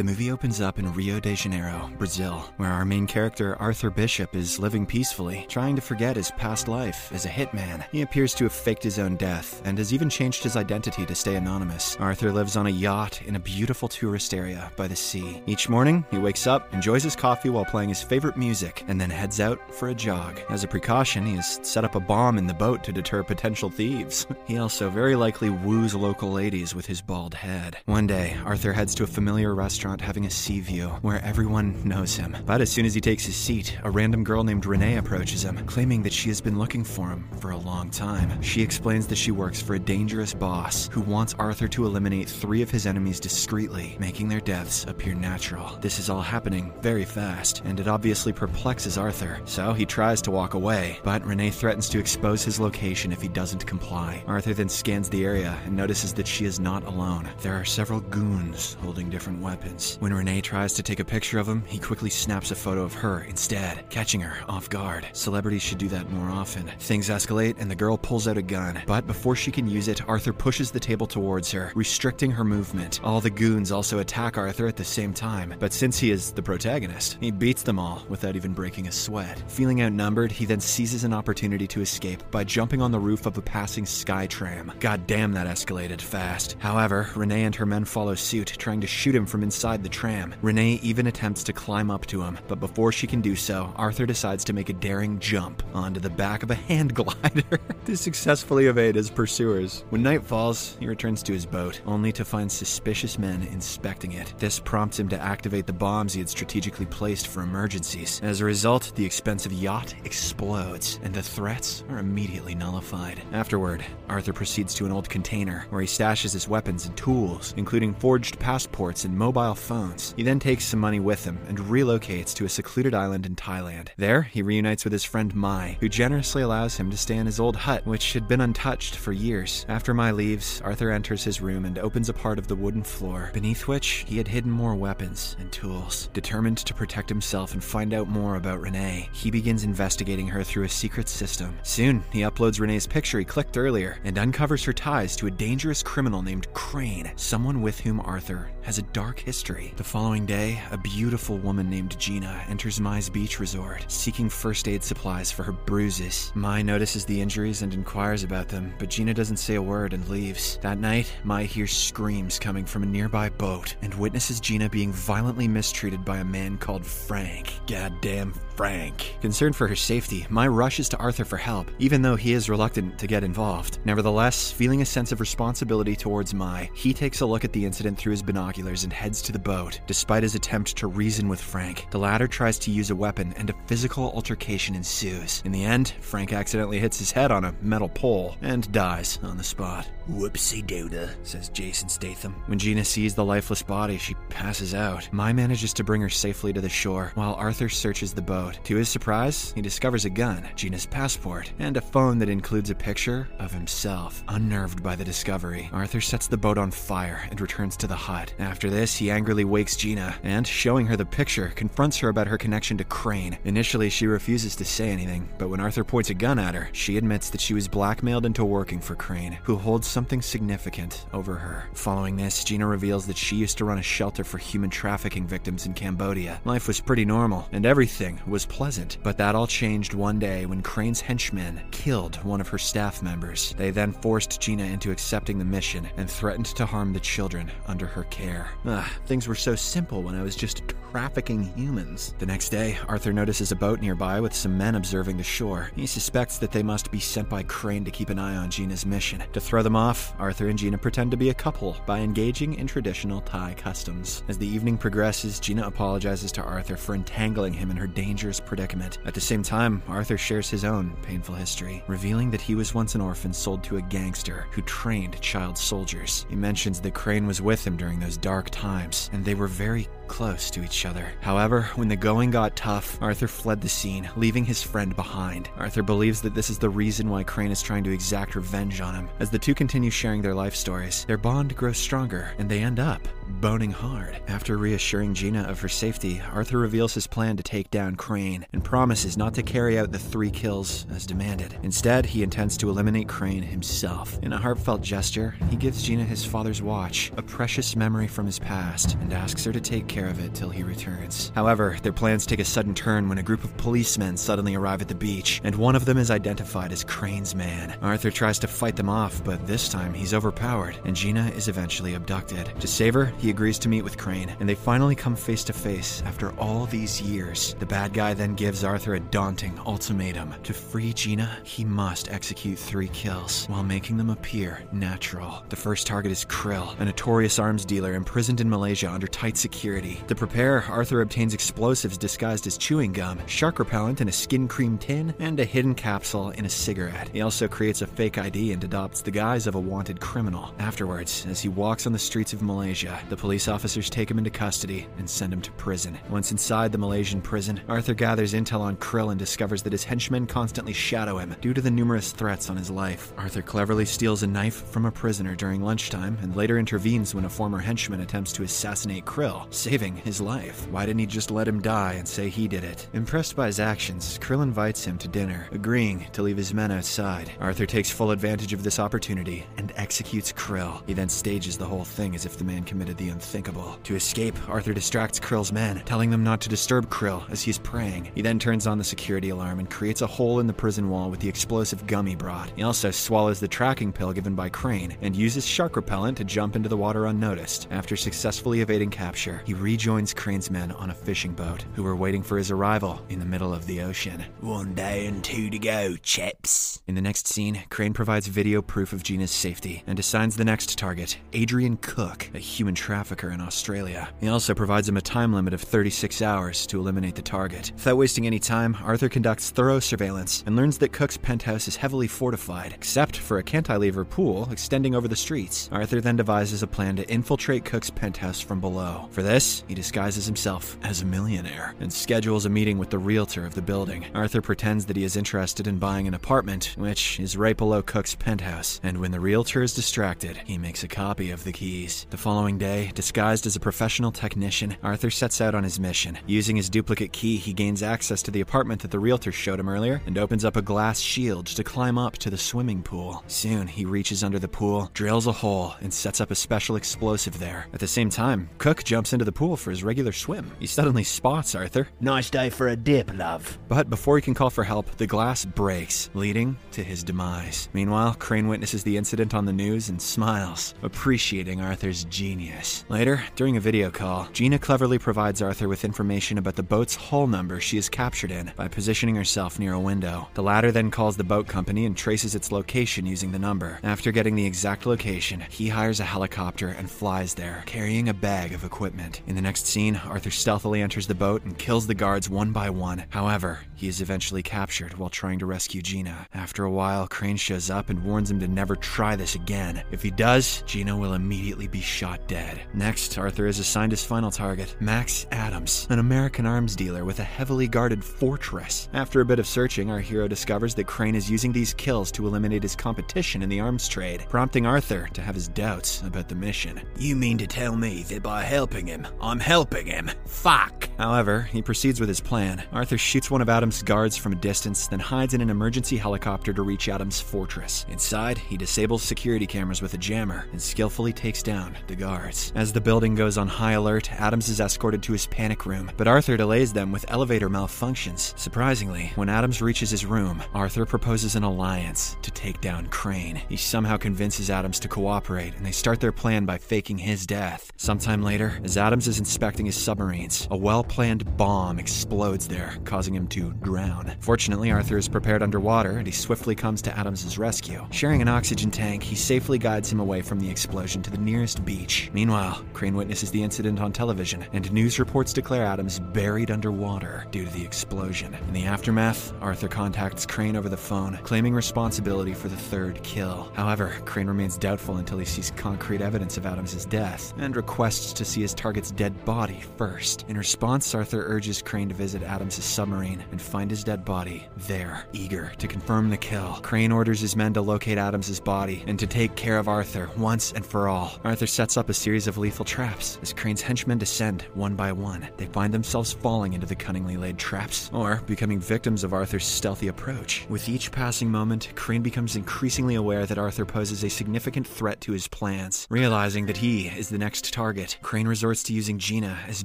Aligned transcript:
The 0.00 0.04
movie 0.04 0.30
opens 0.30 0.62
up 0.62 0.78
in 0.78 0.94
Rio 0.94 1.20
de 1.20 1.34
Janeiro, 1.34 1.90
Brazil, 1.98 2.50
where 2.56 2.70
our 2.70 2.86
main 2.86 3.06
character, 3.06 3.54
Arthur 3.56 3.90
Bishop, 3.90 4.34
is 4.34 4.58
living 4.58 4.86
peacefully, 4.86 5.44
trying 5.46 5.76
to 5.76 5.82
forget 5.82 6.16
his 6.16 6.30
past 6.30 6.68
life 6.68 7.12
as 7.12 7.26
a 7.26 7.28
hitman. 7.28 7.84
He 7.92 8.00
appears 8.00 8.32
to 8.36 8.44
have 8.44 8.52
faked 8.54 8.82
his 8.82 8.98
own 8.98 9.16
death 9.16 9.60
and 9.66 9.76
has 9.76 9.92
even 9.92 10.08
changed 10.08 10.42
his 10.42 10.56
identity 10.56 11.04
to 11.04 11.14
stay 11.14 11.34
anonymous. 11.34 11.98
Arthur 12.00 12.32
lives 12.32 12.56
on 12.56 12.66
a 12.66 12.70
yacht 12.70 13.20
in 13.26 13.36
a 13.36 13.40
beautiful 13.40 13.88
tourist 13.88 14.32
area 14.32 14.72
by 14.74 14.88
the 14.88 14.96
sea. 14.96 15.42
Each 15.44 15.68
morning, 15.68 16.02
he 16.10 16.16
wakes 16.16 16.46
up, 16.46 16.72
enjoys 16.72 17.02
his 17.02 17.14
coffee 17.14 17.50
while 17.50 17.66
playing 17.66 17.90
his 17.90 18.02
favorite 18.02 18.38
music, 18.38 18.82
and 18.88 18.98
then 18.98 19.10
heads 19.10 19.38
out 19.38 19.74
for 19.74 19.90
a 19.90 19.94
jog. 19.94 20.40
As 20.48 20.64
a 20.64 20.68
precaution, 20.68 21.26
he 21.26 21.36
has 21.36 21.60
set 21.62 21.84
up 21.84 21.94
a 21.94 22.00
bomb 22.00 22.38
in 22.38 22.46
the 22.46 22.54
boat 22.54 22.82
to 22.84 22.92
deter 22.92 23.22
potential 23.22 23.68
thieves. 23.68 24.26
he 24.46 24.56
also 24.56 24.88
very 24.88 25.14
likely 25.14 25.50
woos 25.50 25.94
local 25.94 26.32
ladies 26.32 26.74
with 26.74 26.86
his 26.86 27.02
bald 27.02 27.34
head. 27.34 27.76
One 27.84 28.06
day, 28.06 28.38
Arthur 28.46 28.72
heads 28.72 28.94
to 28.94 29.04
a 29.04 29.06
familiar 29.06 29.54
restaurant 29.54 29.89
having 29.98 30.26
a 30.26 30.30
sea 30.30 30.60
view 30.60 30.88
where 31.00 31.24
everyone 31.24 31.82
knows 31.88 32.14
him. 32.14 32.36
But 32.44 32.60
as 32.60 32.70
soon 32.70 32.84
as 32.84 32.92
he 32.92 33.00
takes 33.00 33.24
his 33.24 33.36
seat, 33.36 33.78
a 33.82 33.90
random 33.90 34.24
girl 34.24 34.44
named 34.44 34.66
Renee 34.66 34.98
approaches 34.98 35.42
him, 35.42 35.56
claiming 35.64 36.02
that 36.02 36.12
she 36.12 36.28
has 36.28 36.42
been 36.42 36.58
looking 36.58 36.84
for 36.84 37.08
him 37.08 37.26
for 37.40 37.52
a 37.52 37.56
long 37.56 37.88
time. 37.88 38.42
She 38.42 38.60
explains 38.60 39.06
that 39.06 39.16
she 39.16 39.30
works 39.30 39.62
for 39.62 39.76
a 39.76 39.78
dangerous 39.78 40.34
boss 40.34 40.90
who 40.92 41.00
wants 41.00 41.34
Arthur 41.38 41.68
to 41.68 41.86
eliminate 41.86 42.28
three 42.28 42.60
of 42.60 42.70
his 42.70 42.86
enemies 42.86 43.20
discreetly, 43.20 43.96
making 43.98 44.28
their 44.28 44.40
deaths 44.40 44.84
appear 44.84 45.14
natural. 45.14 45.78
This 45.80 45.98
is 45.98 46.10
all 46.10 46.20
happening 46.20 46.72
very 46.82 47.06
fast, 47.06 47.62
and 47.64 47.80
it 47.80 47.88
obviously 47.88 48.32
perplexes 48.32 48.98
Arthur, 48.98 49.40
so 49.46 49.72
he 49.72 49.86
tries 49.86 50.20
to 50.22 50.30
walk 50.30 50.52
away, 50.52 50.98
but 51.04 51.24
Renee 51.24 51.50
threatens 51.50 51.88
to 51.88 51.98
expose 51.98 52.44
his 52.44 52.60
location 52.60 53.12
if 53.12 53.22
he 53.22 53.28
doesn't 53.28 53.66
comply. 53.66 54.22
Arthur 54.26 54.52
then 54.52 54.68
scans 54.68 55.08
the 55.08 55.24
area 55.24 55.56
and 55.64 55.76
notices 55.76 56.12
that 56.14 56.26
she 56.26 56.44
is 56.44 56.60
not 56.60 56.84
alone. 56.84 57.28
There 57.40 57.54
are 57.54 57.64
several 57.64 58.00
goons 58.00 58.74
holding 58.82 59.08
different 59.08 59.40
weapons. 59.40 59.69
When 60.00 60.12
Renee 60.12 60.40
tries 60.40 60.74
to 60.74 60.82
take 60.82 61.00
a 61.00 61.04
picture 61.04 61.38
of 61.38 61.48
him, 61.48 61.62
he 61.66 61.78
quickly 61.78 62.10
snaps 62.10 62.50
a 62.50 62.54
photo 62.54 62.82
of 62.82 62.92
her 62.94 63.20
instead, 63.28 63.88
catching 63.88 64.20
her 64.20 64.36
off 64.48 64.68
guard. 64.68 65.06
Celebrities 65.12 65.62
should 65.62 65.78
do 65.78 65.88
that 65.88 66.10
more 66.10 66.28
often. 66.28 66.70
Things 66.78 67.08
escalate, 67.08 67.56
and 67.58 67.70
the 67.70 67.74
girl 67.74 67.96
pulls 67.96 68.28
out 68.28 68.36
a 68.36 68.42
gun. 68.42 68.82
But 68.86 69.06
before 69.06 69.36
she 69.36 69.50
can 69.50 69.68
use 69.68 69.88
it, 69.88 70.06
Arthur 70.08 70.32
pushes 70.32 70.70
the 70.70 70.80
table 70.80 71.06
towards 71.06 71.50
her, 71.52 71.72
restricting 71.74 72.30
her 72.32 72.44
movement. 72.44 73.00
All 73.02 73.20
the 73.20 73.30
goons 73.30 73.72
also 73.72 74.00
attack 74.00 74.36
Arthur 74.36 74.66
at 74.66 74.76
the 74.76 74.84
same 74.84 75.14
time, 75.14 75.54
but 75.58 75.72
since 75.72 75.98
he 75.98 76.10
is 76.10 76.32
the 76.32 76.42
protagonist, 76.42 77.16
he 77.20 77.30
beats 77.30 77.62
them 77.62 77.78
all 77.78 78.04
without 78.08 78.36
even 78.36 78.52
breaking 78.52 78.88
a 78.88 78.92
sweat. 78.92 79.42
Feeling 79.48 79.82
outnumbered, 79.82 80.32
he 80.32 80.44
then 80.44 80.60
seizes 80.60 81.04
an 81.04 81.12
opportunity 81.12 81.66
to 81.68 81.80
escape 81.80 82.22
by 82.30 82.44
jumping 82.44 82.82
on 82.82 82.90
the 82.90 82.98
roof 82.98 83.24
of 83.26 83.38
a 83.38 83.42
passing 83.42 83.86
sky 83.86 84.26
tram. 84.26 84.72
God 84.80 85.06
damn, 85.06 85.32
that 85.32 85.46
escalated 85.46 86.00
fast. 86.00 86.56
However, 86.58 87.08
Renee 87.14 87.44
and 87.44 87.54
her 87.54 87.66
men 87.66 87.84
follow 87.84 88.14
suit, 88.14 88.54
trying 88.58 88.80
to 88.80 88.86
shoot 88.86 89.14
him 89.14 89.26
from 89.26 89.42
inside 89.42 89.59
the 89.60 89.88
tram. 89.88 90.34
Renee 90.42 90.80
even 90.82 91.06
attempts 91.06 91.44
to 91.44 91.52
climb 91.52 91.90
up 91.90 92.06
to 92.06 92.22
him, 92.22 92.38
but 92.48 92.60
before 92.60 92.92
she 92.92 93.06
can 93.06 93.20
do 93.20 93.36
so, 93.36 93.72
Arthur 93.76 94.06
decides 94.06 94.42
to 94.44 94.52
make 94.52 94.70
a 94.70 94.72
daring 94.72 95.18
jump 95.18 95.62
onto 95.74 96.00
the 96.00 96.08
back 96.08 96.42
of 96.42 96.50
a 96.50 96.54
hand 96.54 96.94
glider 97.00 97.60
to 97.84 97.96
successfully 97.96 98.66
evade 98.66 98.94
his 98.94 99.10
pursuers. 99.10 99.84
When 99.90 100.02
night 100.02 100.24
falls, 100.24 100.76
he 100.80 100.86
returns 100.86 101.22
to 101.24 101.32
his 101.32 101.44
boat, 101.44 101.80
only 101.84 102.10
to 102.12 102.24
find 102.24 102.50
suspicious 102.50 103.18
men 103.18 103.42
inspecting 103.52 104.12
it. 104.12 104.32
This 104.38 104.58
prompts 104.58 104.98
him 104.98 105.08
to 105.10 105.20
activate 105.20 105.66
the 105.66 105.72
bombs 105.72 106.14
he 106.14 106.20
had 106.20 106.28
strategically 106.28 106.86
placed 106.86 107.28
for 107.28 107.42
emergencies. 107.42 108.20
As 108.22 108.40
a 108.40 108.46
result, 108.46 108.92
the 108.94 109.04
expensive 109.04 109.52
yacht 109.52 109.94
explodes, 110.04 110.98
and 111.02 111.12
the 111.12 111.22
threats 111.22 111.84
are 111.90 111.98
immediately 111.98 112.54
nullified. 112.54 113.22
Afterward, 113.32 113.84
Arthur 114.08 114.32
proceeds 114.32 114.74
to 114.74 114.86
an 114.86 114.92
old 114.92 115.08
container 115.08 115.66
where 115.70 115.82
he 115.82 115.86
stashes 115.86 116.32
his 116.32 116.48
weapons 116.48 116.86
and 116.86 116.96
tools, 116.96 117.52
including 117.56 117.94
forged 117.94 118.38
passports 118.38 119.04
and 119.04 119.16
mobile 119.16 119.49
phones. 119.58 120.14
He 120.16 120.22
then 120.22 120.38
takes 120.38 120.64
some 120.64 120.80
money 120.80 121.00
with 121.00 121.24
him 121.24 121.38
and 121.48 121.58
relocates 121.58 122.34
to 122.34 122.44
a 122.44 122.48
secluded 122.48 122.94
island 122.94 123.26
in 123.26 123.36
Thailand. 123.36 123.88
There, 123.96 124.22
he 124.22 124.42
reunites 124.42 124.84
with 124.84 124.92
his 124.92 125.04
friend 125.04 125.34
Mai, 125.34 125.76
who 125.80 125.88
generously 125.88 126.42
allows 126.42 126.76
him 126.76 126.90
to 126.90 126.96
stay 126.96 127.16
in 127.16 127.26
his 127.26 127.40
old 127.40 127.56
hut, 127.56 127.86
which 127.86 128.12
had 128.12 128.28
been 128.28 128.40
untouched 128.40 128.96
for 128.96 129.12
years. 129.12 129.66
After 129.68 129.94
Mai 129.94 130.10
leaves, 130.10 130.60
Arthur 130.64 130.90
enters 130.90 131.24
his 131.24 131.40
room 131.40 131.64
and 131.64 131.78
opens 131.78 132.08
a 132.08 132.14
part 132.14 132.38
of 132.38 132.46
the 132.46 132.56
wooden 132.56 132.82
floor, 132.82 133.30
beneath 133.32 133.66
which 133.66 134.04
he 134.06 134.16
had 134.18 134.28
hidden 134.28 134.50
more 134.50 134.74
weapons 134.74 135.36
and 135.38 135.50
tools. 135.52 136.08
Determined 136.12 136.58
to 136.58 136.74
protect 136.74 137.08
himself 137.08 137.52
and 137.52 137.62
find 137.62 137.94
out 137.94 138.08
more 138.08 138.36
about 138.36 138.60
Renee, 138.60 139.08
he 139.12 139.30
begins 139.30 139.64
investigating 139.64 140.26
her 140.28 140.44
through 140.44 140.64
a 140.64 140.68
secret 140.68 141.08
system. 141.08 141.56
Soon, 141.62 142.02
he 142.12 142.20
uploads 142.20 142.60
Renee's 142.60 142.86
picture 142.86 143.18
he 143.18 143.24
clicked 143.24 143.56
earlier 143.56 143.98
and 144.04 144.18
uncovers 144.18 144.64
her 144.64 144.72
ties 144.72 145.16
to 145.16 145.26
a 145.26 145.30
dangerous 145.30 145.82
criminal 145.82 146.22
named 146.22 146.52
Crane, 146.52 147.10
someone 147.16 147.62
with 147.62 147.80
whom 147.80 148.00
Arthur 148.00 148.50
has 148.62 148.78
a 148.78 148.82
dark 148.82 149.18
history. 149.18 149.39
The 149.40 149.82
following 149.82 150.26
day, 150.26 150.60
a 150.70 150.76
beautiful 150.76 151.38
woman 151.38 151.70
named 151.70 151.98
Gina 151.98 152.44
enters 152.48 152.78
Mai's 152.78 153.08
beach 153.08 153.40
resort, 153.40 153.90
seeking 153.90 154.28
first 154.28 154.68
aid 154.68 154.84
supplies 154.84 155.32
for 155.32 155.44
her 155.44 155.52
bruises. 155.52 156.30
Mai 156.34 156.60
notices 156.60 157.06
the 157.06 157.18
injuries 157.18 157.62
and 157.62 157.72
inquires 157.72 158.22
about 158.22 158.48
them, 158.48 158.74
but 158.78 158.90
Gina 158.90 159.14
doesn't 159.14 159.38
say 159.38 159.54
a 159.54 159.62
word 159.62 159.94
and 159.94 160.06
leaves. 160.10 160.58
That 160.60 160.78
night, 160.78 161.10
Mai 161.24 161.44
hears 161.44 161.72
screams 161.72 162.38
coming 162.38 162.66
from 162.66 162.82
a 162.82 162.86
nearby 162.86 163.30
boat 163.30 163.76
and 163.80 163.94
witnesses 163.94 164.40
Gina 164.40 164.68
being 164.68 164.92
violently 164.92 165.48
mistreated 165.48 166.04
by 166.04 166.18
a 166.18 166.24
man 166.24 166.58
called 166.58 166.84
Frank. 166.84 167.50
Goddamn 167.66 168.34
Frank. 168.56 169.16
Concerned 169.22 169.56
for 169.56 169.66
her 169.66 169.74
safety, 169.74 170.26
Mai 170.28 170.48
rushes 170.48 170.86
to 170.90 170.98
Arthur 170.98 171.24
for 171.24 171.38
help, 171.38 171.70
even 171.78 172.02
though 172.02 172.16
he 172.16 172.34
is 172.34 172.50
reluctant 172.50 172.98
to 172.98 173.06
get 173.06 173.24
involved. 173.24 173.78
Nevertheless, 173.86 174.52
feeling 174.52 174.82
a 174.82 174.84
sense 174.86 175.12
of 175.12 175.20
responsibility 175.20 175.96
towards 175.96 176.34
Mai, 176.34 176.68
he 176.74 176.92
takes 176.92 177.22
a 177.22 177.26
look 177.26 177.42
at 177.42 177.54
the 177.54 177.64
incident 177.64 177.96
through 177.96 178.10
his 178.10 178.22
binoculars 178.22 178.84
and 178.84 178.92
heads 178.92 179.22
to 179.22 179.29
the 179.30 179.38
boat. 179.38 179.80
Despite 179.86 180.22
his 180.22 180.34
attempt 180.34 180.76
to 180.76 180.86
reason 180.86 181.28
with 181.28 181.40
Frank, 181.40 181.86
the 181.90 181.98
latter 181.98 182.26
tries 182.26 182.58
to 182.60 182.70
use 182.70 182.90
a 182.90 182.96
weapon 182.96 183.32
and 183.36 183.50
a 183.50 183.54
physical 183.66 184.12
altercation 184.12 184.74
ensues. 184.74 185.42
In 185.44 185.52
the 185.52 185.64
end, 185.64 185.94
Frank 186.00 186.32
accidentally 186.32 186.78
hits 186.78 186.98
his 186.98 187.12
head 187.12 187.30
on 187.30 187.44
a 187.44 187.54
metal 187.62 187.88
pole 187.88 188.36
and 188.42 188.70
dies 188.72 189.18
on 189.22 189.36
the 189.36 189.44
spot. 189.44 189.88
Whoopsie 190.10 190.64
doodah, 190.64 191.10
says 191.22 191.48
Jason 191.48 191.88
Statham. 191.88 192.34
When 192.46 192.58
Gina 192.58 192.84
sees 192.84 193.14
the 193.14 193.24
lifeless 193.24 193.62
body, 193.62 193.96
she 193.96 194.14
passes 194.28 194.74
out. 194.74 195.08
Mai 195.12 195.32
manages 195.32 195.72
to 195.74 195.84
bring 195.84 196.00
her 196.00 196.08
safely 196.08 196.52
to 196.52 196.60
the 196.60 196.68
shore, 196.68 197.12
while 197.14 197.34
Arthur 197.34 197.68
searches 197.68 198.12
the 198.12 198.22
boat. 198.22 198.58
To 198.64 198.76
his 198.76 198.88
surprise, 198.88 199.52
he 199.54 199.62
discovers 199.62 200.04
a 200.04 200.10
gun, 200.10 200.48
Gina's 200.56 200.86
passport, 200.86 201.52
and 201.58 201.76
a 201.76 201.80
phone 201.80 202.18
that 202.18 202.28
includes 202.28 202.70
a 202.70 202.74
picture 202.74 203.28
of 203.38 203.52
himself. 203.52 204.24
Unnerved 204.28 204.82
by 204.82 204.96
the 204.96 205.04
discovery, 205.04 205.70
Arthur 205.72 206.00
sets 206.00 206.26
the 206.26 206.36
boat 206.36 206.58
on 206.58 206.70
fire 206.70 207.26
and 207.30 207.40
returns 207.40 207.76
to 207.78 207.86
the 207.86 207.96
hut. 207.96 208.34
After 208.38 208.68
this, 208.68 208.96
he 208.96 209.10
angrily 209.10 209.44
wakes 209.44 209.76
Gina 209.76 210.14
and, 210.22 210.46
showing 210.46 210.86
her 210.86 210.96
the 210.96 211.06
picture, 211.06 211.52
confronts 211.54 211.98
her 211.98 212.08
about 212.08 212.26
her 212.26 212.38
connection 212.38 212.76
to 212.78 212.84
Crane. 212.84 213.38
Initially, 213.44 213.90
she 213.90 214.06
refuses 214.06 214.56
to 214.56 214.64
say 214.64 214.90
anything, 214.90 215.28
but 215.38 215.48
when 215.48 215.60
Arthur 215.60 215.84
points 215.84 216.10
a 216.10 216.14
gun 216.14 216.38
at 216.38 216.54
her, 216.54 216.68
she 216.72 216.96
admits 216.96 217.30
that 217.30 217.40
she 217.40 217.54
was 217.54 217.68
blackmailed 217.68 218.26
into 218.26 218.44
working 218.44 218.80
for 218.80 218.94
Crane, 218.94 219.38
who 219.44 219.56
holds 219.56 219.86
something 220.00 220.22
significant 220.22 221.04
over 221.12 221.34
her. 221.34 221.68
Following 221.74 222.16
this, 222.16 222.42
Gina 222.42 222.66
reveals 222.66 223.06
that 223.06 223.18
she 223.18 223.36
used 223.36 223.58
to 223.58 223.66
run 223.66 223.76
a 223.76 223.82
shelter 223.82 224.24
for 224.24 224.38
human 224.38 224.70
trafficking 224.70 225.26
victims 225.26 225.66
in 225.66 225.74
Cambodia. 225.74 226.40
Life 226.46 226.68
was 226.68 226.80
pretty 226.80 227.04
normal, 227.04 227.46
and 227.52 227.66
everything 227.66 228.18
was 228.26 228.46
pleasant, 228.46 228.96
but 229.02 229.18
that 229.18 229.34
all 229.34 229.46
changed 229.46 229.92
one 229.92 230.18
day 230.18 230.46
when 230.46 230.62
Crane's 230.62 231.02
henchmen 231.02 231.60
killed 231.70 232.16
one 232.24 232.40
of 232.40 232.48
her 232.48 232.56
staff 232.56 233.02
members. 233.02 233.54
They 233.58 233.70
then 233.70 233.92
forced 233.92 234.40
Gina 234.40 234.64
into 234.64 234.90
accepting 234.90 235.38
the 235.38 235.44
mission 235.44 235.86
and 235.98 236.10
threatened 236.10 236.46
to 236.46 236.64
harm 236.64 236.94
the 236.94 237.00
children 237.00 237.50
under 237.66 237.84
her 237.84 238.04
care. 238.04 238.48
Ah, 238.64 238.90
things 239.04 239.28
were 239.28 239.34
so 239.34 239.54
simple 239.54 240.02
when 240.02 240.14
I 240.14 240.22
was 240.22 240.34
just 240.34 240.62
trafficking 240.90 241.44
humans. 241.56 242.14
The 242.18 242.26
next 242.26 242.48
day, 242.48 242.76
Arthur 242.88 243.12
notices 243.12 243.52
a 243.52 243.56
boat 243.56 243.80
nearby 243.80 244.20
with 244.20 244.34
some 244.34 244.58
men 244.58 244.74
observing 244.74 245.18
the 245.18 245.22
shore. 245.22 245.70
He 245.76 245.86
suspects 245.86 246.38
that 246.38 246.50
they 246.50 246.64
must 246.64 246.90
be 246.90 246.98
sent 246.98 247.28
by 247.28 247.44
Crane 247.44 247.84
to 247.84 247.92
keep 247.92 248.10
an 248.10 248.18
eye 248.18 248.36
on 248.36 248.50
Gina's 248.50 248.84
mission. 248.84 249.22
To 249.32 249.40
throw 249.40 249.62
them 249.62 249.76
off, 249.76 249.89
Arthur 250.18 250.48
and 250.48 250.58
Gina 250.58 250.78
pretend 250.78 251.10
to 251.10 251.16
be 251.16 251.30
a 251.30 251.34
couple 251.34 251.76
by 251.84 251.98
engaging 251.98 252.54
in 252.54 252.66
traditional 252.66 253.20
Thai 253.22 253.54
customs. 253.56 254.22
As 254.28 254.38
the 254.38 254.46
evening 254.46 254.78
progresses, 254.78 255.40
Gina 255.40 255.66
apologizes 255.66 256.30
to 256.32 256.42
Arthur 256.42 256.76
for 256.76 256.94
entangling 256.94 257.52
him 257.52 257.70
in 257.70 257.76
her 257.76 257.86
dangerous 257.86 258.38
predicament. 258.38 258.98
At 259.04 259.14
the 259.14 259.20
same 259.20 259.42
time, 259.42 259.82
Arthur 259.88 260.16
shares 260.16 260.48
his 260.48 260.64
own 260.64 260.96
painful 261.02 261.34
history, 261.34 261.82
revealing 261.88 262.30
that 262.30 262.40
he 262.40 262.54
was 262.54 262.74
once 262.74 262.94
an 262.94 263.00
orphan 263.00 263.32
sold 263.32 263.64
to 263.64 263.78
a 263.78 263.82
gangster 263.82 264.46
who 264.52 264.62
trained 264.62 265.20
child 265.20 265.58
soldiers. 265.58 266.24
He 266.28 266.36
mentions 266.36 266.80
that 266.80 266.94
Crane 266.94 267.26
was 267.26 267.42
with 267.42 267.66
him 267.66 267.76
during 267.76 267.98
those 267.98 268.16
dark 268.16 268.50
times, 268.50 269.10
and 269.12 269.24
they 269.24 269.34
were 269.34 269.48
very 269.48 269.88
close 270.10 270.50
to 270.50 270.64
each 270.64 270.84
other. 270.84 271.12
However, 271.20 271.62
when 271.76 271.86
the 271.86 271.94
going 271.94 272.32
got 272.32 272.56
tough, 272.56 273.00
Arthur 273.00 273.28
fled 273.28 273.60
the 273.60 273.68
scene, 273.68 274.10
leaving 274.16 274.44
his 274.44 274.60
friend 274.60 274.94
behind. 274.96 275.48
Arthur 275.56 275.84
believes 275.84 276.20
that 276.22 276.34
this 276.34 276.50
is 276.50 276.58
the 276.58 276.68
reason 276.68 277.08
why 277.08 277.22
Crane 277.22 277.52
is 277.52 277.62
trying 277.62 277.84
to 277.84 277.92
exact 277.92 278.34
revenge 278.34 278.80
on 278.80 278.94
him. 278.94 279.08
As 279.20 279.30
the 279.30 279.38
two 279.38 279.54
continue 279.54 279.90
sharing 279.90 280.20
their 280.20 280.34
life 280.34 280.56
stories, 280.56 281.04
their 281.04 281.16
bond 281.16 281.56
grows 281.56 281.78
stronger, 281.78 282.32
and 282.38 282.50
they 282.50 282.58
end 282.58 282.80
up 282.80 283.06
boning 283.30 283.70
hard. 283.70 284.20
After 284.28 284.56
reassuring 284.56 285.14
Gina 285.14 285.42
of 285.42 285.60
her 285.60 285.68
safety, 285.68 286.20
Arthur 286.32 286.58
reveals 286.58 286.94
his 286.94 287.06
plan 287.06 287.36
to 287.36 287.42
take 287.42 287.70
down 287.70 287.96
Crane 287.96 288.46
and 288.52 288.64
promises 288.64 289.16
not 289.16 289.34
to 289.34 289.42
carry 289.42 289.78
out 289.78 289.92
the 289.92 289.98
three 289.98 290.30
kills 290.30 290.86
as 290.94 291.06
demanded. 291.06 291.58
Instead, 291.62 292.06
he 292.06 292.22
intends 292.22 292.56
to 292.58 292.70
eliminate 292.70 293.08
Crane 293.08 293.42
himself. 293.42 294.18
In 294.22 294.32
a 294.32 294.38
heartfelt 294.38 294.82
gesture, 294.82 295.36
he 295.50 295.56
gives 295.56 295.82
Gina 295.82 296.04
his 296.04 296.24
father's 296.24 296.62
watch, 296.62 297.12
a 297.16 297.22
precious 297.22 297.76
memory 297.76 298.08
from 298.08 298.26
his 298.26 298.38
past, 298.38 298.94
and 299.00 299.12
asks 299.12 299.44
her 299.44 299.52
to 299.52 299.60
take 299.60 299.86
care 299.86 300.08
of 300.08 300.24
it 300.24 300.34
till 300.34 300.50
he 300.50 300.62
returns. 300.62 301.32
However, 301.34 301.76
their 301.82 301.92
plans 301.92 302.26
take 302.26 302.40
a 302.40 302.44
sudden 302.44 302.74
turn 302.74 303.08
when 303.08 303.18
a 303.18 303.22
group 303.22 303.44
of 303.44 303.56
policemen 303.56 304.16
suddenly 304.16 304.54
arrive 304.54 304.82
at 304.82 304.88
the 304.88 304.94
beach, 304.94 305.40
and 305.44 305.54
one 305.54 305.76
of 305.76 305.84
them 305.84 305.98
is 305.98 306.10
identified 306.10 306.72
as 306.72 306.84
Crane's 306.84 307.34
man. 307.34 307.76
Arthur 307.82 308.10
tries 308.10 308.38
to 308.40 308.46
fight 308.46 308.76
them 308.76 308.88
off, 308.88 309.22
but 309.24 309.46
this 309.46 309.68
time 309.68 309.94
he's 309.94 310.14
overpowered, 310.14 310.78
and 310.84 310.96
Gina 310.96 311.28
is 311.36 311.48
eventually 311.48 311.94
abducted. 311.94 312.52
To 312.60 312.66
save 312.66 312.94
her, 312.94 313.12
he 313.20 313.28
agrees 313.28 313.58
to 313.58 313.68
meet 313.68 313.82
with 313.82 313.98
Crane, 313.98 314.34
and 314.40 314.48
they 314.48 314.54
finally 314.54 314.94
come 314.94 315.14
face 315.14 315.44
to 315.44 315.52
face 315.52 316.02
after 316.06 316.30
all 316.38 316.64
these 316.64 317.02
years. 317.02 317.54
The 317.58 317.66
bad 317.66 317.92
guy 317.92 318.14
then 318.14 318.34
gives 318.34 318.64
Arthur 318.64 318.94
a 318.94 319.00
daunting 319.00 319.58
ultimatum. 319.66 320.34
To 320.42 320.54
free 320.54 320.94
Gina, 320.94 321.38
he 321.44 321.62
must 321.62 322.10
execute 322.10 322.58
three 322.58 322.88
kills 322.88 323.44
while 323.46 323.62
making 323.62 323.98
them 323.98 324.08
appear 324.08 324.62
natural. 324.72 325.44
The 325.50 325.56
first 325.56 325.86
target 325.86 326.12
is 326.12 326.24
Krill, 326.24 326.78
a 326.80 326.84
notorious 326.86 327.38
arms 327.38 327.66
dealer 327.66 327.92
imprisoned 327.92 328.40
in 328.40 328.48
Malaysia 328.48 328.90
under 328.90 329.06
tight 329.06 329.36
security. 329.36 330.00
To 330.08 330.14
prepare, 330.14 330.64
Arthur 330.64 331.02
obtains 331.02 331.34
explosives 331.34 331.98
disguised 331.98 332.46
as 332.46 332.56
chewing 332.56 332.92
gum, 332.92 333.18
shark 333.26 333.58
repellent 333.58 334.00
in 334.00 334.08
a 334.08 334.12
skin 334.12 334.48
cream 334.48 334.78
tin, 334.78 335.14
and 335.18 335.38
a 335.38 335.44
hidden 335.44 335.74
capsule 335.74 336.30
in 336.30 336.46
a 336.46 336.50
cigarette. 336.50 337.10
He 337.12 337.20
also 337.20 337.48
creates 337.48 337.82
a 337.82 337.86
fake 337.86 338.16
ID 338.16 338.52
and 338.52 338.64
adopts 338.64 339.02
the 339.02 339.10
guise 339.10 339.46
of 339.46 339.56
a 339.56 339.60
wanted 339.60 340.00
criminal. 340.00 340.54
Afterwards, 340.58 341.26
as 341.28 341.42
he 341.42 341.50
walks 341.50 341.86
on 341.86 341.92
the 341.92 341.98
streets 341.98 342.32
of 342.32 342.40
Malaysia, 342.40 342.98
the 343.10 343.16
police 343.16 343.48
officers 343.48 343.90
take 343.90 344.10
him 344.10 344.18
into 344.18 344.30
custody 344.30 344.86
and 344.96 345.10
send 345.10 345.32
him 345.32 345.42
to 345.42 345.50
prison. 345.52 345.98
Once 346.08 346.30
inside 346.30 346.70
the 346.70 346.78
Malaysian 346.78 347.20
prison, 347.20 347.60
Arthur 347.68 347.92
gathers 347.92 348.34
intel 348.34 348.60
on 348.60 348.76
Krill 348.76 349.10
and 349.10 349.18
discovers 349.18 349.62
that 349.62 349.72
his 349.72 349.82
henchmen 349.82 350.26
constantly 350.26 350.72
shadow 350.72 351.18
him 351.18 351.34
due 351.40 351.52
to 351.52 351.60
the 351.60 351.70
numerous 351.70 352.12
threats 352.12 352.48
on 352.48 352.56
his 352.56 352.70
life. 352.70 353.12
Arthur 353.18 353.42
cleverly 353.42 353.84
steals 353.84 354.22
a 354.22 354.28
knife 354.28 354.64
from 354.70 354.86
a 354.86 354.92
prisoner 354.92 355.34
during 355.34 355.60
lunchtime 355.60 356.16
and 356.22 356.36
later 356.36 356.56
intervenes 356.58 357.12
when 357.12 357.24
a 357.24 357.28
former 357.28 357.58
henchman 357.58 358.00
attempts 358.00 358.32
to 358.32 358.44
assassinate 358.44 359.04
Krill, 359.04 359.52
saving 359.52 359.96
his 359.96 360.20
life. 360.20 360.68
Why 360.70 360.86
didn't 360.86 361.00
he 361.00 361.06
just 361.06 361.32
let 361.32 361.48
him 361.48 361.60
die 361.60 361.94
and 361.94 362.06
say 362.06 362.28
he 362.28 362.46
did 362.46 362.62
it? 362.62 362.88
Impressed 362.92 363.34
by 363.34 363.46
his 363.46 363.58
actions, 363.58 364.18
Krill 364.20 364.44
invites 364.44 364.84
him 364.84 364.98
to 364.98 365.08
dinner, 365.08 365.48
agreeing 365.50 366.06
to 366.12 366.22
leave 366.22 366.36
his 366.36 366.54
men 366.54 366.70
outside. 366.70 367.32
Arthur 367.40 367.66
takes 367.66 367.90
full 367.90 368.12
advantage 368.12 368.52
of 368.52 368.62
this 368.62 368.78
opportunity 368.78 369.44
and 369.56 369.72
executes 369.74 370.32
Krill. 370.32 370.80
He 370.86 370.92
then 370.92 371.08
stages 371.08 371.58
the 371.58 371.66
whole 371.66 371.84
thing 371.84 372.14
as 372.14 372.24
if 372.24 372.36
the 372.38 372.44
man 372.44 372.62
committed 372.62 372.99
the 373.00 373.08
unthinkable. 373.08 373.78
To 373.84 373.96
escape, 373.96 374.36
Arthur 374.48 374.74
distracts 374.74 375.18
Krill's 375.18 375.52
men, 375.52 375.82
telling 375.84 376.10
them 376.10 376.22
not 376.22 376.40
to 376.42 376.48
disturb 376.48 376.88
Krill 376.90 377.28
as 377.30 377.42
he's 377.42 377.58
praying. 377.58 378.12
He 378.14 378.22
then 378.22 378.38
turns 378.38 378.66
on 378.66 378.78
the 378.78 378.84
security 378.84 379.30
alarm 379.30 379.58
and 379.58 379.70
creates 379.70 380.02
a 380.02 380.06
hole 380.06 380.38
in 380.38 380.46
the 380.46 380.52
prison 380.52 380.90
wall 380.90 381.10
with 381.10 381.20
the 381.20 381.28
explosive 381.28 381.86
gum 381.86 382.06
he 382.06 382.14
brought. 382.14 382.52
He 382.54 382.62
also 382.62 382.90
swallows 382.90 383.40
the 383.40 383.48
tracking 383.48 383.92
pill 383.92 384.12
given 384.12 384.34
by 384.34 384.50
Crane 384.50 384.96
and 385.00 385.16
uses 385.16 385.46
shark 385.46 385.76
repellent 385.76 386.18
to 386.18 386.24
jump 386.24 386.56
into 386.56 386.68
the 386.68 386.76
water 386.76 387.06
unnoticed. 387.06 387.68
After 387.70 387.96
successfully 387.96 388.60
evading 388.60 388.90
capture, 388.90 389.42
he 389.46 389.54
rejoins 389.54 390.12
Crane's 390.12 390.50
men 390.50 390.70
on 390.72 390.90
a 390.90 390.94
fishing 390.94 391.32
boat, 391.32 391.64
who 391.74 391.82
were 391.82 391.96
waiting 391.96 392.22
for 392.22 392.36
his 392.36 392.50
arrival 392.50 393.00
in 393.08 393.18
the 393.18 393.24
middle 393.24 393.54
of 393.54 393.66
the 393.66 393.80
ocean. 393.80 394.24
One 394.40 394.74
day 394.74 395.06
and 395.06 395.24
two 395.24 395.48
to 395.48 395.58
go, 395.58 395.96
chaps. 396.02 396.82
In 396.86 396.94
the 396.94 397.00
next 397.00 397.26
scene, 397.26 397.62
Crane 397.70 397.94
provides 397.94 398.26
video 398.26 398.60
proof 398.60 398.92
of 398.92 399.02
Gina's 399.02 399.30
safety 399.30 399.82
and 399.86 399.98
assigns 399.98 400.36
the 400.36 400.44
next 400.44 400.76
target, 400.76 401.16
Adrian 401.32 401.78
Cook, 401.78 402.28
a 402.34 402.38
human 402.38 402.74
trafficker 402.80 403.30
in 403.30 403.42
Australia. 403.42 404.08
He 404.20 404.28
also 404.28 404.54
provides 404.54 404.88
him 404.88 404.96
a 404.96 405.02
time 405.02 405.34
limit 405.34 405.52
of 405.52 405.60
36 405.60 406.22
hours 406.22 406.66
to 406.68 406.80
eliminate 406.80 407.14
the 407.14 407.22
target. 407.22 407.72
Without 407.74 407.98
wasting 407.98 408.26
any 408.26 408.38
time, 408.38 408.74
Arthur 408.82 409.10
conducts 409.10 409.50
thorough 409.50 409.80
surveillance 409.80 410.42
and 410.46 410.56
learns 410.56 410.78
that 410.78 410.92
Cook's 410.92 411.18
penthouse 411.18 411.68
is 411.68 411.76
heavily 411.76 412.08
fortified, 412.08 412.72
except 412.72 413.18
for 413.18 413.36
a 413.36 413.42
cantilever 413.42 414.06
pool 414.06 414.48
extending 414.50 414.94
over 414.94 415.08
the 415.08 415.14
streets. 415.14 415.68
Arthur 415.70 416.00
then 416.00 416.16
devises 416.16 416.62
a 416.62 416.66
plan 416.66 416.96
to 416.96 417.08
infiltrate 417.10 417.66
Cook's 417.66 417.90
penthouse 417.90 418.40
from 418.40 418.62
below. 418.62 419.08
For 419.10 419.22
this, 419.22 419.62
he 419.68 419.74
disguises 419.74 420.24
himself 420.24 420.78
as 420.82 421.02
a 421.02 421.06
millionaire 421.06 421.74
and 421.80 421.92
schedules 421.92 422.46
a 422.46 422.48
meeting 422.48 422.78
with 422.78 422.88
the 422.88 422.98
realtor 422.98 423.44
of 423.44 423.54
the 423.54 423.62
building. 423.62 424.06
Arthur 424.14 424.40
pretends 424.40 424.86
that 424.86 424.96
he 424.96 425.04
is 425.04 425.16
interested 425.16 425.66
in 425.66 425.78
buying 425.78 426.08
an 426.08 426.14
apartment, 426.14 426.74
which 426.78 427.20
is 427.20 427.36
right 427.36 427.58
below 427.58 427.82
Cook's 427.82 428.14
penthouse, 428.14 428.80
and 428.82 428.98
when 428.98 429.10
the 429.10 429.20
realtor 429.20 429.62
is 429.62 429.74
distracted, 429.74 430.38
he 430.46 430.56
makes 430.56 430.82
a 430.82 430.88
copy 430.88 431.30
of 431.30 431.44
the 431.44 431.52
keys. 431.52 432.06
The 432.08 432.16
following 432.16 432.56
day, 432.56 432.69
disguised 432.94 433.46
as 433.46 433.56
a 433.56 433.60
professional 433.60 434.12
technician, 434.12 434.76
Arthur 434.82 435.10
sets 435.10 435.40
out 435.40 435.54
on 435.54 435.64
his 435.64 435.80
mission. 435.80 436.18
Using 436.26 436.56
his 436.56 436.70
duplicate 436.70 437.12
key, 437.12 437.36
he 437.36 437.52
gains 437.52 437.82
access 437.82 438.22
to 438.22 438.30
the 438.30 438.40
apartment 438.40 438.82
that 438.82 438.90
the 438.90 438.98
realtor 438.98 439.32
showed 439.32 439.60
him 439.60 439.68
earlier 439.68 440.02
and 440.06 440.18
opens 440.18 440.44
up 440.44 440.56
a 440.56 440.62
glass 440.62 441.00
shield 441.00 441.46
to 441.46 441.64
climb 441.64 441.98
up 441.98 442.18
to 442.18 442.30
the 442.30 442.38
swimming 442.38 442.82
pool. 442.82 443.24
Soon, 443.26 443.66
he 443.66 443.84
reaches 443.84 444.24
under 444.24 444.38
the 444.38 444.48
pool, 444.48 444.90
drills 444.94 445.26
a 445.26 445.32
hole, 445.32 445.74
and 445.80 445.92
sets 445.92 446.20
up 446.20 446.30
a 446.30 446.34
special 446.34 446.76
explosive 446.76 447.38
there. 447.38 447.66
At 447.72 447.80
the 447.80 447.86
same 447.86 448.10
time, 448.10 448.48
Cook 448.58 448.84
jumps 448.84 449.12
into 449.12 449.24
the 449.24 449.32
pool 449.32 449.56
for 449.56 449.70
his 449.70 449.84
regular 449.84 450.12
swim. 450.12 450.50
He 450.58 450.66
suddenly 450.66 451.04
spots 451.04 451.54
Arthur. 451.54 451.88
Nice 452.00 452.30
day 452.30 452.50
for 452.50 452.68
a 452.68 452.76
dip, 452.76 453.10
love. 453.16 453.58
But 453.68 453.90
before 453.90 454.16
he 454.16 454.22
can 454.22 454.34
call 454.34 454.50
for 454.50 454.64
help, 454.64 454.90
the 454.96 455.06
glass 455.06 455.44
breaks, 455.44 456.10
leading 456.14 456.56
to 456.72 456.82
his 456.82 457.02
demise. 457.02 457.68
Meanwhile, 457.72 458.14
Crane 458.14 458.48
witnesses 458.48 458.84
the 458.84 458.96
incident 458.96 459.34
on 459.34 459.44
the 459.44 459.52
news 459.52 459.88
and 459.88 460.00
smiles, 460.00 460.74
appreciating 460.82 461.60
Arthur's 461.60 462.04
genius. 462.04 462.59
Later, 462.88 463.24
during 463.36 463.56
a 463.56 463.60
video 463.60 463.90
call, 463.90 464.28
Gina 464.32 464.58
cleverly 464.58 464.98
provides 464.98 465.40
Arthur 465.42 465.68
with 465.68 465.84
information 465.84 466.38
about 466.38 466.56
the 466.56 466.62
boat's 466.62 466.94
hull 466.94 467.26
number 467.26 467.60
she 467.60 467.78
is 467.78 467.88
captured 467.88 468.30
in 468.30 468.52
by 468.56 468.68
positioning 468.68 469.14
herself 469.14 469.58
near 469.58 469.72
a 469.72 469.80
window. 469.80 470.28
The 470.34 470.42
latter 470.42 470.72
then 470.72 470.90
calls 470.90 471.16
the 471.16 471.24
boat 471.24 471.46
company 471.46 471.86
and 471.86 471.96
traces 471.96 472.34
its 472.34 472.52
location 472.52 473.06
using 473.06 473.32
the 473.32 473.38
number. 473.38 473.78
After 473.82 474.12
getting 474.12 474.34
the 474.34 474.46
exact 474.46 474.86
location, 474.86 475.44
he 475.48 475.68
hires 475.68 476.00
a 476.00 476.04
helicopter 476.04 476.68
and 476.68 476.90
flies 476.90 477.34
there, 477.34 477.62
carrying 477.66 478.08
a 478.08 478.14
bag 478.14 478.52
of 478.52 478.64
equipment. 478.64 479.22
In 479.26 479.34
the 479.34 479.42
next 479.42 479.66
scene, 479.66 479.96
Arthur 479.96 480.30
stealthily 480.30 480.82
enters 480.82 481.06
the 481.06 481.14
boat 481.14 481.44
and 481.44 481.58
kills 481.58 481.86
the 481.86 481.94
guards 481.94 482.28
one 482.28 482.52
by 482.52 482.70
one. 482.70 483.04
However, 483.10 483.60
he 483.80 483.88
is 483.88 484.02
eventually 484.02 484.42
captured 484.42 484.98
while 484.98 485.08
trying 485.08 485.38
to 485.38 485.46
rescue 485.46 485.80
Gina. 485.80 486.28
After 486.34 486.64
a 486.64 486.70
while, 486.70 487.08
Crane 487.08 487.38
shows 487.38 487.70
up 487.70 487.88
and 487.88 488.04
warns 488.04 488.30
him 488.30 488.38
to 488.40 488.46
never 488.46 488.76
try 488.76 489.16
this 489.16 489.36
again. 489.36 489.82
If 489.90 490.02
he 490.02 490.10
does, 490.10 490.62
Gina 490.66 490.94
will 490.94 491.14
immediately 491.14 491.66
be 491.66 491.80
shot 491.80 492.28
dead. 492.28 492.60
Next, 492.74 493.16
Arthur 493.16 493.46
is 493.46 493.58
assigned 493.58 493.92
his 493.92 494.04
final 494.04 494.30
target, 494.30 494.76
Max 494.80 495.26
Adams, 495.32 495.86
an 495.88 495.98
American 495.98 496.44
arms 496.44 496.76
dealer 496.76 497.06
with 497.06 497.20
a 497.20 497.24
heavily 497.24 497.68
guarded 497.68 498.04
fortress. 498.04 498.90
After 498.92 499.22
a 499.22 499.24
bit 499.24 499.38
of 499.38 499.46
searching, 499.46 499.90
our 499.90 500.00
hero 500.00 500.28
discovers 500.28 500.74
that 500.74 500.86
Crane 500.86 501.14
is 501.14 501.30
using 501.30 501.50
these 501.50 501.72
kills 501.72 502.12
to 502.12 502.26
eliminate 502.26 502.62
his 502.62 502.76
competition 502.76 503.40
in 503.40 503.48
the 503.48 503.60
arms 503.60 503.88
trade, 503.88 504.26
prompting 504.28 504.66
Arthur 504.66 505.08
to 505.14 505.22
have 505.22 505.34
his 505.34 505.48
doubts 505.48 506.02
about 506.02 506.28
the 506.28 506.34
mission. 506.34 506.82
You 506.98 507.16
mean 507.16 507.38
to 507.38 507.46
tell 507.46 507.76
me 507.76 508.02
that 508.10 508.22
by 508.22 508.42
helping 508.42 508.86
him, 508.86 509.06
I'm 509.22 509.40
helping 509.40 509.86
him? 509.86 510.10
Fuck! 510.26 510.90
However, 510.98 511.40
he 511.40 511.62
proceeds 511.62 511.98
with 511.98 512.10
his 512.10 512.20
plan. 512.20 512.62
Arthur 512.72 512.98
shoots 512.98 513.30
one 513.30 513.40
of 513.40 513.48
Adams' 513.48 513.69
guards 513.82 514.16
from 514.16 514.32
a 514.32 514.36
distance, 514.36 514.86
then 514.86 515.00
hides 515.00 515.34
in 515.34 515.40
an 515.40 515.50
emergency 515.50 515.96
helicopter 515.96 516.52
to 516.52 516.62
reach 516.62 516.88
Adams' 516.88 517.20
fortress. 517.20 517.86
Inside, 517.88 518.38
he 518.38 518.56
disables 518.56 519.02
security 519.02 519.46
cameras 519.46 519.80
with 519.80 519.94
a 519.94 519.98
jammer 519.98 520.46
and 520.52 520.60
skillfully 520.60 521.12
takes 521.12 521.42
down 521.42 521.76
the 521.86 521.94
guards. 521.96 522.52
As 522.54 522.72
the 522.72 522.80
building 522.80 523.14
goes 523.14 523.38
on 523.38 523.48
high 523.48 523.72
alert, 523.72 524.12
Adams 524.12 524.48
is 524.48 524.60
escorted 524.60 525.02
to 525.04 525.12
his 525.12 525.26
panic 525.26 525.66
room, 525.66 525.90
but 525.96 526.08
Arthur 526.08 526.36
delays 526.36 526.72
them 526.72 526.92
with 526.92 527.10
elevator 527.10 527.48
malfunctions. 527.48 528.38
Surprisingly, 528.38 529.12
when 529.14 529.28
Adams 529.28 529.62
reaches 529.62 529.90
his 529.90 530.04
room, 530.04 530.42
Arthur 530.54 530.84
proposes 530.84 531.36
an 531.36 531.42
alliance 531.42 532.16
to 532.22 532.30
take 532.30 532.60
down 532.60 532.86
Crane. 532.88 533.40
He 533.48 533.56
somehow 533.56 533.96
convinces 533.96 534.50
Adams 534.50 534.80
to 534.80 534.88
cooperate, 534.88 535.54
and 535.54 535.64
they 535.64 535.70
start 535.70 536.00
their 536.00 536.12
plan 536.12 536.44
by 536.44 536.58
faking 536.58 536.98
his 536.98 537.26
death. 537.26 537.70
Sometime 537.76 538.22
later, 538.22 538.58
as 538.64 538.76
Adams 538.76 539.08
is 539.08 539.18
inspecting 539.18 539.66
his 539.66 539.76
submarines, 539.76 540.48
a 540.50 540.56
well 540.56 540.84
planned 540.84 541.36
bomb 541.36 541.78
explodes 541.78 542.48
there, 542.48 542.76
causing 542.84 543.14
him 543.14 543.26
to 543.28 543.52
drown. 543.62 544.14
Fortunately, 544.20 544.70
Arthur 544.70 544.96
is 544.96 545.08
prepared 545.08 545.42
underwater 545.42 545.98
and 545.98 546.06
he 546.06 546.12
swiftly 546.12 546.54
comes 546.54 546.82
to 546.82 546.98
Adams' 546.98 547.38
rescue. 547.38 547.86
Sharing 547.90 548.22
an 548.22 548.28
oxygen 548.28 548.70
tank, 548.70 549.02
he 549.02 549.14
safely 549.14 549.58
guides 549.58 549.90
him 549.90 550.00
away 550.00 550.22
from 550.22 550.40
the 550.40 550.50
explosion 550.50 551.02
to 551.02 551.10
the 551.10 551.18
nearest 551.18 551.64
beach. 551.64 552.10
Meanwhile, 552.12 552.64
Crane 552.72 552.94
witnesses 552.94 553.30
the 553.30 553.42
incident 553.42 553.80
on 553.80 553.92
television, 553.92 554.44
and 554.52 554.70
news 554.72 554.98
reports 554.98 555.32
declare 555.32 555.64
Adams 555.64 555.98
buried 555.98 556.50
underwater 556.50 557.26
due 557.30 557.44
to 557.44 557.50
the 557.52 557.64
explosion. 557.64 558.34
In 558.48 558.52
the 558.52 558.64
aftermath, 558.64 559.32
Arthur 559.40 559.68
contacts 559.68 560.26
Crane 560.26 560.56
over 560.56 560.68
the 560.68 560.76
phone, 560.76 561.18
claiming 561.22 561.54
responsibility 561.54 562.34
for 562.34 562.48
the 562.48 562.56
third 562.56 563.02
kill. 563.02 563.52
However, 563.54 563.94
Crane 564.04 564.26
remains 564.26 564.58
doubtful 564.58 564.96
until 564.96 565.18
he 565.18 565.24
sees 565.24 565.52
concrete 565.56 566.00
evidence 566.00 566.36
of 566.36 566.46
Adams' 566.46 566.84
death 566.86 567.34
and 567.38 567.56
requests 567.56 568.12
to 568.14 568.24
see 568.24 568.42
his 568.42 568.54
target's 568.54 568.90
dead 568.90 569.24
body 569.24 569.62
first. 569.76 570.24
In 570.28 570.36
response, 570.36 570.94
Arthur 570.94 571.24
urges 571.26 571.62
Crane 571.62 571.88
to 571.88 571.94
visit 571.94 572.22
Adams' 572.22 572.62
submarine 572.64 573.22
and 573.30 573.40
find 573.50 573.70
his 573.70 573.82
dead 573.82 574.04
body 574.04 574.46
there, 574.68 575.04
eager 575.12 575.52
to 575.58 575.66
confirm 575.66 576.08
the 576.08 576.16
kill. 576.16 576.58
Crane 576.62 576.92
orders 576.92 577.20
his 577.20 577.34
men 577.34 577.52
to 577.54 577.60
locate 577.60 577.98
Adams' 577.98 578.38
body 578.38 578.84
and 578.86 578.98
to 578.98 579.06
take 579.06 579.34
care 579.34 579.58
of 579.58 579.68
Arthur 579.68 580.08
once 580.16 580.52
and 580.52 580.64
for 580.64 580.88
all. 580.88 581.18
Arthur 581.24 581.46
sets 581.46 581.76
up 581.76 581.88
a 581.88 581.94
series 581.94 582.26
of 582.26 582.38
lethal 582.38 582.64
traps 582.64 583.18
as 583.22 583.32
Crane's 583.32 583.60
henchmen 583.60 583.98
descend 583.98 584.42
one 584.54 584.76
by 584.76 584.92
one. 584.92 585.28
They 585.36 585.46
find 585.46 585.74
themselves 585.74 586.12
falling 586.12 586.52
into 586.52 586.66
the 586.66 586.76
cunningly 586.76 587.16
laid 587.16 587.38
traps 587.38 587.90
or 587.92 588.22
becoming 588.26 588.60
victims 588.60 589.02
of 589.02 589.12
Arthur's 589.12 589.44
stealthy 589.44 589.88
approach. 589.88 590.46
With 590.48 590.68
each 590.68 590.92
passing 590.92 591.30
moment, 591.30 591.72
Crane 591.74 592.02
becomes 592.02 592.36
increasingly 592.36 592.94
aware 592.94 593.26
that 593.26 593.38
Arthur 593.38 593.64
poses 593.64 594.04
a 594.04 594.10
significant 594.10 594.66
threat 594.66 595.00
to 595.02 595.12
his 595.12 595.26
plans. 595.26 595.86
Realizing 595.90 596.46
that 596.46 596.58
he 596.58 596.86
is 596.86 597.08
the 597.08 597.18
next 597.18 597.52
target, 597.52 597.98
Crane 598.02 598.28
resorts 598.28 598.62
to 598.64 598.72
using 598.72 598.98
Gina 598.98 599.38
as 599.48 599.64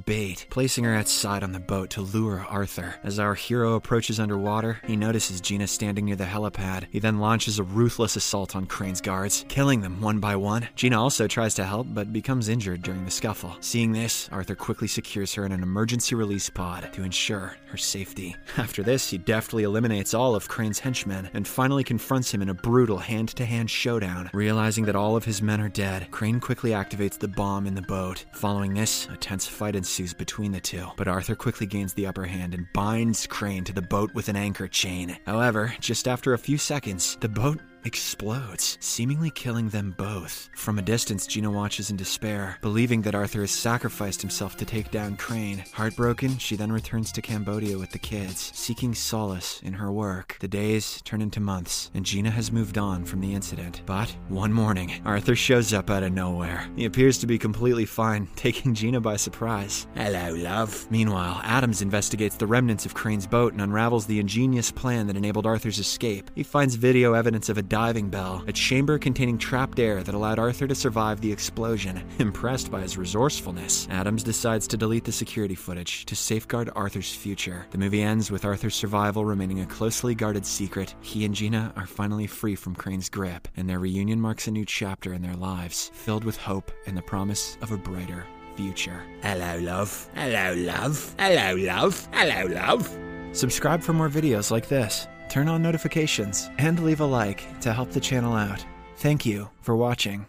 bait, 0.00 0.46
placing 0.50 0.84
her 0.84 0.94
outside 0.94 1.44
on 1.44 1.52
the 1.52 1.60
boat 1.60 1.90
to 1.90 2.00
lure 2.00 2.44
Arthur. 2.48 2.96
As 3.04 3.18
our 3.18 3.34
hero 3.34 3.75
approaches 3.76 4.18
underwater, 4.18 4.80
he 4.86 4.96
notices 4.96 5.40
Gina 5.40 5.66
standing 5.66 6.06
near 6.06 6.16
the 6.16 6.24
helipad. 6.24 6.86
He 6.90 6.98
then 6.98 7.18
launches 7.18 7.58
a 7.58 7.62
ruthless 7.62 8.16
assault 8.16 8.56
on 8.56 8.66
Crane's 8.66 9.00
guards, 9.00 9.44
killing 9.48 9.80
them 9.80 10.00
one 10.00 10.18
by 10.18 10.36
one. 10.36 10.68
Gina 10.74 11.00
also 11.00 11.26
tries 11.26 11.54
to 11.54 11.64
help, 11.64 11.86
but 11.90 12.12
becomes 12.12 12.48
injured 12.48 12.82
during 12.82 13.04
the 13.04 13.10
scuffle. 13.10 13.56
Seeing 13.60 13.92
this, 13.92 14.28
Arthur 14.32 14.54
quickly 14.54 14.88
secures 14.88 15.34
her 15.34 15.46
in 15.46 15.52
an 15.52 15.62
emergency 15.62 16.14
release 16.14 16.50
pod 16.50 16.90
to 16.92 17.02
ensure 17.02 17.56
her 17.66 17.76
safety. 17.76 18.34
After 18.56 18.82
this, 18.82 19.10
he 19.10 19.18
deftly 19.18 19.62
eliminates 19.62 20.14
all 20.14 20.34
of 20.34 20.48
Crane's 20.48 20.78
henchmen 20.78 21.30
and 21.34 21.46
finally 21.46 21.84
confronts 21.84 22.32
him 22.32 22.42
in 22.42 22.48
a 22.48 22.54
brutal 22.54 22.98
hand 22.98 23.28
to 23.30 23.44
hand 23.44 23.70
showdown. 23.70 24.30
Realizing 24.32 24.84
that 24.86 24.96
all 24.96 25.16
of 25.16 25.24
his 25.24 25.42
men 25.42 25.60
are 25.60 25.68
dead, 25.68 26.10
Crane 26.10 26.40
quickly 26.40 26.70
activates 26.70 27.18
the 27.18 27.28
bomb 27.28 27.66
in 27.66 27.74
the 27.74 27.82
boat. 27.82 28.24
Following 28.32 28.74
this, 28.74 29.08
a 29.12 29.16
tense 29.16 29.46
fight 29.46 29.76
ensues 29.76 30.14
between 30.14 30.52
the 30.52 30.60
two, 30.60 30.86
but 30.96 31.08
Arthur 31.08 31.34
quickly 31.34 31.66
gains 31.66 31.92
the 31.94 32.06
upper 32.06 32.24
hand 32.24 32.54
and 32.54 32.66
binds 32.72 33.26
Crane 33.26 33.55
to 33.64 33.72
the 33.72 33.82
boat 33.82 34.14
with 34.14 34.28
an 34.28 34.36
anchor 34.36 34.68
chain. 34.68 35.18
However, 35.26 35.74
just 35.80 36.08
after 36.08 36.32
a 36.32 36.38
few 36.38 36.58
seconds, 36.58 37.16
the 37.20 37.28
boat 37.28 37.60
explodes, 37.86 38.76
seemingly 38.80 39.30
killing 39.30 39.68
them 39.68 39.94
both. 39.96 40.50
From 40.56 40.78
a 40.78 40.82
distance, 40.82 41.24
Gina 41.24 41.50
watches 41.50 41.88
in 41.88 41.96
despair, 41.96 42.58
believing 42.60 43.00
that 43.02 43.14
Arthur 43.14 43.42
has 43.42 43.52
sacrificed 43.52 44.20
himself 44.20 44.56
to 44.56 44.64
take 44.64 44.90
down 44.90 45.16
Crane. 45.16 45.64
Heartbroken, 45.72 46.36
she 46.38 46.56
then 46.56 46.72
returns 46.72 47.12
to 47.12 47.22
Cambodia 47.22 47.78
with 47.78 47.90
the 47.90 48.00
kids, 48.00 48.50
seeking 48.54 48.92
solace 48.92 49.60
in 49.62 49.72
her 49.74 49.92
work. 49.92 50.36
The 50.40 50.48
days 50.48 51.00
turn 51.02 51.22
into 51.22 51.38
months, 51.38 51.92
and 51.94 52.04
Gina 52.04 52.30
has 52.30 52.50
moved 52.50 52.76
on 52.76 53.04
from 53.04 53.20
the 53.20 53.32
incident. 53.32 53.82
But 53.86 54.14
one 54.28 54.52
morning, 54.52 55.00
Arthur 55.04 55.36
shows 55.36 55.72
up 55.72 55.88
out 55.88 56.02
of 56.02 56.12
nowhere. 56.12 56.68
He 56.74 56.86
appears 56.86 57.18
to 57.18 57.26
be 57.28 57.38
completely 57.38 57.84
fine, 57.84 58.26
taking 58.36 58.74
Gina 58.74 59.00
by 59.00 59.16
surprise. 59.16 59.86
Hello, 59.94 60.34
love. 60.34 60.90
Meanwhile, 60.90 61.40
Adams 61.44 61.82
investigates 61.82 62.34
the 62.34 62.48
remnants 62.48 62.84
of 62.84 62.94
Crane's 62.94 63.28
boat 63.28 63.52
and 63.52 63.62
unravels 63.62 64.06
the 64.06 64.18
ingenious 64.18 64.72
plan 64.72 65.06
that 65.06 65.16
enabled 65.16 65.46
Arthur's 65.46 65.78
escape. 65.78 66.32
He 66.34 66.42
finds 66.42 66.74
video 66.74 67.12
evidence 67.12 67.48
of 67.48 67.58
a 67.58 67.75
diving 67.76 68.08
bell, 68.08 68.42
a 68.46 68.52
chamber 68.54 68.98
containing 68.98 69.36
trapped 69.36 69.78
air 69.78 70.02
that 70.02 70.14
allowed 70.14 70.38
Arthur 70.38 70.66
to 70.66 70.74
survive 70.74 71.20
the 71.20 71.30
explosion. 71.30 72.02
Impressed 72.18 72.70
by 72.70 72.80
his 72.80 72.96
resourcefulness, 72.96 73.86
Adams 73.90 74.22
decides 74.22 74.66
to 74.66 74.78
delete 74.78 75.04
the 75.04 75.12
security 75.12 75.54
footage 75.54 76.06
to 76.06 76.16
safeguard 76.16 76.70
Arthur's 76.74 77.14
future. 77.14 77.66
The 77.72 77.76
movie 77.76 78.00
ends 78.00 78.30
with 78.30 78.46
Arthur's 78.46 78.74
survival 78.74 79.26
remaining 79.26 79.60
a 79.60 79.66
closely 79.66 80.14
guarded 80.14 80.46
secret. 80.46 80.94
He 81.02 81.26
and 81.26 81.34
Gina 81.34 81.74
are 81.76 81.86
finally 81.86 82.26
free 82.26 82.54
from 82.54 82.74
Crane's 82.74 83.10
grip, 83.10 83.46
and 83.58 83.68
their 83.68 83.78
reunion 83.78 84.22
marks 84.22 84.46
a 84.46 84.52
new 84.52 84.64
chapter 84.64 85.12
in 85.12 85.20
their 85.20 85.36
lives, 85.36 85.90
filled 85.92 86.24
with 86.24 86.38
hope 86.38 86.72
and 86.86 86.96
the 86.96 87.02
promise 87.02 87.58
of 87.60 87.72
a 87.72 87.76
brighter 87.76 88.24
future. 88.56 89.02
Hello, 89.20 89.58
love. 89.58 90.08
Hello, 90.14 90.54
love. 90.56 91.14
Hello, 91.18 91.54
love. 91.56 92.08
Hello, 92.10 92.46
love. 92.46 92.98
Subscribe 93.32 93.82
for 93.82 93.92
more 93.92 94.08
videos 94.08 94.50
like 94.50 94.66
this, 94.66 95.06
turn 95.28 95.48
on 95.48 95.62
notifications, 95.62 96.50
and 96.58 96.82
leave 96.84 97.00
a 97.00 97.06
like 97.06 97.60
to 97.60 97.72
help 97.72 97.90
the 97.90 98.00
channel 98.00 98.34
out. 98.34 98.64
Thank 98.96 99.26
you 99.26 99.50
for 99.60 99.76
watching. 99.76 100.26